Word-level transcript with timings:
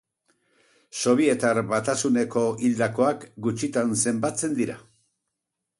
Sobietar 1.01 1.59
Batasuneko 1.73 2.45
hildakoak 2.65 3.29
gutxitan 3.49 3.95
zenbatzen 4.07 4.63
dira. 4.63 4.83